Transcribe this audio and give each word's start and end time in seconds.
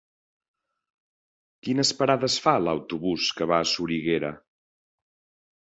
Quines 1.67 1.91
parades 2.01 2.39
fa 2.47 2.55
l'autobús 2.63 3.29
que 3.41 3.51
va 3.53 3.61
a 3.67 3.71
Soriguera? 3.75 4.37